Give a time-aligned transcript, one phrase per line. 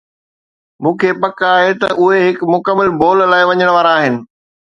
[0.83, 4.15] مون کي پڪ آهي ته اهي هڪ مڪمل بول لاء وڃڻ وارا آهن